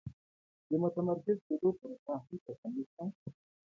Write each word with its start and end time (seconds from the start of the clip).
د 0.69 0.71
متمرکز 0.81 1.37
کېدو 1.47 1.69
پروسه 1.79 2.13
هم 2.25 2.31
ټکنۍ 2.45 2.83
شوه. 2.91 3.05